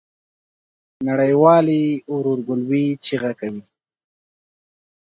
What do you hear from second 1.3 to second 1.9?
والي